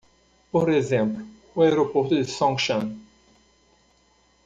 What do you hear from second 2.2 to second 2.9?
Songshan